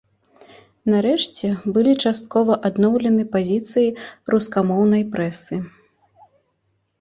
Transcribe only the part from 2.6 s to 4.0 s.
адноўлены пазіцыі